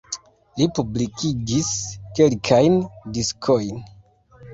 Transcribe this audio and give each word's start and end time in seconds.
Li 0.59 0.65
publikigis 0.77 1.69
kelkajn 2.19 2.79
diskojn. 3.19 3.79